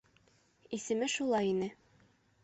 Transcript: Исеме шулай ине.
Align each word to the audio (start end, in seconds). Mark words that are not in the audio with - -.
Исеме 0.77 1.09
шулай 1.15 1.51
ине. 1.51 1.69